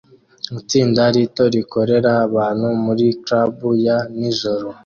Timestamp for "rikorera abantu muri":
1.53-3.05